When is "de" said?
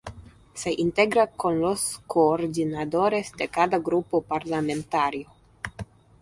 3.37-3.49